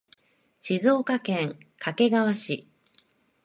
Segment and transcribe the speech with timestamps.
[0.61, 2.67] 静岡県掛川市